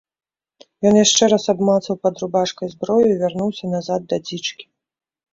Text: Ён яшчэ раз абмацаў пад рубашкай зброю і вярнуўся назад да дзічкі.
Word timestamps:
Ён 0.91 0.95
яшчэ 0.99 1.23
раз 1.33 1.43
абмацаў 1.53 1.99
пад 2.07 2.13
рубашкай 2.23 2.71
зброю 2.71 3.03
і 3.09 3.19
вярнуўся 3.21 3.69
назад 3.75 4.01
да 4.15 4.19
дзічкі. 4.25 4.65